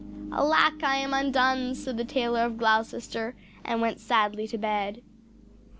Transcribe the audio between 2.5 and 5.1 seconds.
Gloucester, and went sadly to bed.